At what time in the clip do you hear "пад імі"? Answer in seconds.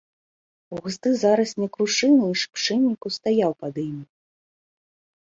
3.63-4.05